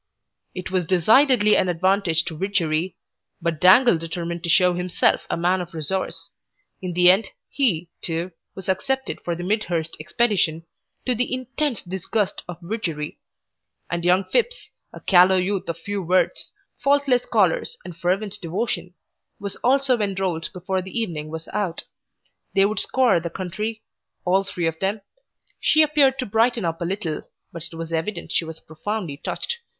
It 0.55 0.71
was 0.71 0.87
decidedly 0.87 1.55
an 1.55 1.69
advantage 1.69 2.25
to 2.25 2.35
Widgery, 2.35 2.97
but 3.39 3.61
Dangle 3.61 3.99
determined 3.99 4.43
to 4.43 4.49
show 4.49 4.73
himself 4.73 5.27
a 5.29 5.37
man 5.37 5.61
of 5.61 5.75
resource. 5.75 6.31
In 6.81 6.93
the 6.93 7.11
end 7.11 7.29
he, 7.51 7.87
too, 8.01 8.31
was 8.55 8.67
accepted 8.67 9.21
for 9.21 9.35
the 9.35 9.43
Midhurst 9.43 9.95
Expedition, 9.99 10.65
to 11.05 11.13
the 11.13 11.31
intense 11.31 11.83
disgust 11.83 12.41
of 12.47 12.57
Widgery; 12.63 13.19
and 13.91 14.03
young 14.03 14.23
Phipps, 14.23 14.71
a 14.91 14.99
callow 15.01 15.35
youth 15.37 15.69
of 15.69 15.77
few 15.77 16.01
words, 16.01 16.51
faultless 16.83 17.27
collars, 17.27 17.77
and 17.85 17.95
fervent 17.95 18.39
devotion, 18.41 18.95
was 19.39 19.55
also 19.57 19.99
enrolled 19.99 20.49
before 20.51 20.81
the 20.81 20.97
evening 20.99 21.29
was 21.29 21.47
out. 21.49 21.83
They 22.55 22.65
would 22.65 22.79
scour 22.79 23.19
the 23.19 23.29
country, 23.29 23.83
all 24.25 24.43
three 24.43 24.65
of 24.65 24.79
them. 24.79 25.01
She 25.59 25.83
appeared 25.83 26.17
to 26.17 26.25
brighten 26.25 26.65
up 26.65 26.81
a 26.81 26.85
little, 26.85 27.21
but 27.53 27.65
it 27.71 27.75
was 27.75 27.93
evident 27.93 28.31
she 28.31 28.45
was 28.45 28.59
profoundly 28.59 29.17
touched. 29.17 29.57